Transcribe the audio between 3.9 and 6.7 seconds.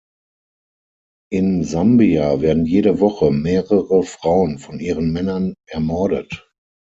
Frauen von ihren Männern ermordet.